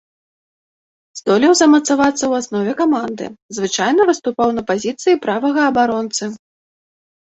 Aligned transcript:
Здолеў 1.17 1.51
замацавацца 1.59 2.17
ў 2.27 2.33
аснове 2.43 2.73
каманды, 2.81 3.25
звычайна 3.61 4.01
выступаў 4.11 4.47
на 4.57 4.61
пазіцыі 4.73 5.21
правага 5.27 5.61
абаронцы. 5.73 6.23